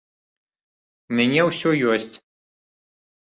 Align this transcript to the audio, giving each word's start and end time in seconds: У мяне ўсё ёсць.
У 1.11 1.17
мяне 1.19 1.41
ўсё 1.49 1.69
ёсць. 1.97 2.11